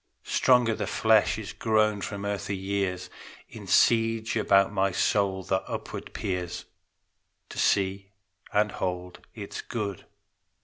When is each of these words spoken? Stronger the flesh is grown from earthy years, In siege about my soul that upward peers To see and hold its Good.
Stronger 0.23 0.73
the 0.73 0.87
flesh 0.87 1.37
is 1.37 1.53
grown 1.53 2.01
from 2.01 2.25
earthy 2.25 2.57
years, 2.57 3.07
In 3.49 3.67
siege 3.67 4.35
about 4.35 4.73
my 4.73 4.91
soul 4.91 5.43
that 5.43 5.61
upward 5.67 6.11
peers 6.11 6.65
To 7.49 7.59
see 7.59 8.09
and 8.51 8.71
hold 8.71 9.19
its 9.35 9.61
Good. 9.61 10.05